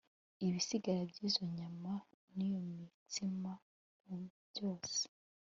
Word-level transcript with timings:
Ibisigara 0.47 1.01
by 1.09 1.17
izo 1.27 1.43
nyama 1.57 1.91
n 2.35 2.37
iyo 2.47 2.59
mitsima 2.69 3.51
mubyose 4.05 5.01